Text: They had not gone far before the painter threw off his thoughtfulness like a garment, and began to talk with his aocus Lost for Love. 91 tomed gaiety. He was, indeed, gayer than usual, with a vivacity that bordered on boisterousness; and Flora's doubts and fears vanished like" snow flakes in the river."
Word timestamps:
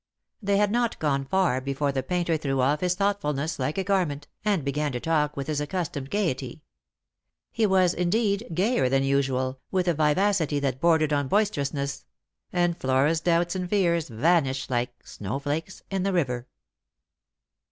They 0.41 0.57
had 0.57 0.71
not 0.71 0.97
gone 0.97 1.25
far 1.25 1.61
before 1.61 1.91
the 1.91 2.01
painter 2.01 2.35
threw 2.35 2.59
off 2.59 2.79
his 2.79 2.95
thoughtfulness 2.95 3.59
like 3.59 3.77
a 3.77 3.83
garment, 3.83 4.27
and 4.43 4.65
began 4.65 4.91
to 4.93 4.99
talk 4.99 5.37
with 5.37 5.45
his 5.45 5.61
aocus 5.61 5.73
Lost 5.93 5.93
for 5.93 5.99
Love. 5.99 6.05
91 6.05 6.05
tomed 6.05 6.09
gaiety. 6.25 6.63
He 7.51 7.65
was, 7.67 7.93
indeed, 7.93 8.47
gayer 8.51 8.89
than 8.89 9.03
usual, 9.03 9.59
with 9.69 9.87
a 9.87 9.93
vivacity 9.93 10.59
that 10.59 10.81
bordered 10.81 11.13
on 11.13 11.27
boisterousness; 11.27 12.05
and 12.51 12.75
Flora's 12.75 13.21
doubts 13.21 13.55
and 13.55 13.69
fears 13.69 14.09
vanished 14.09 14.71
like" 14.71 15.05
snow 15.07 15.37
flakes 15.37 15.83
in 15.91 16.01
the 16.01 16.13
river." 16.13 16.47